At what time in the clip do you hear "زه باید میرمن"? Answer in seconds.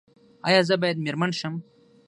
0.67-1.31